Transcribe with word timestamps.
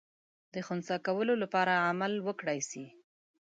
د 0.53 0.55
خنثی 0.67 0.97
کولو 1.07 1.33
لپاره 1.43 1.83
عمل 1.89 2.13
وکړای 2.27 2.59
سي. 2.69 2.85